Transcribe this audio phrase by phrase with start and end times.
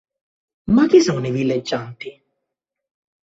[0.71, 2.09] Ma chi sono i villeggianti?